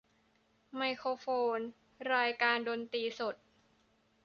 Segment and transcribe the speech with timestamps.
[0.75, 1.25] ไมโครโฟ
[1.57, 1.59] น
[2.13, 3.35] รายการดนตรีสด